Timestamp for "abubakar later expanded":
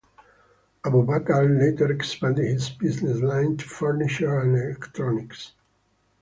0.83-2.45